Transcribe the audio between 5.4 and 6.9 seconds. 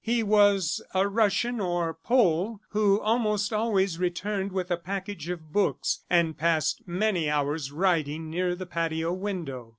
books, and passed